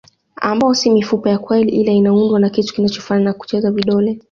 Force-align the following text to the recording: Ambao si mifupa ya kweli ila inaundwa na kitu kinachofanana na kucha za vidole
Ambao 0.35 0.73
si 0.75 0.89
mifupa 0.89 1.29
ya 1.29 1.37
kweli 1.39 1.71
ila 1.71 1.91
inaundwa 1.91 2.39
na 2.39 2.49
kitu 2.49 2.73
kinachofanana 2.73 3.25
na 3.25 3.33
kucha 3.33 3.61
za 3.61 3.71
vidole 3.71 4.19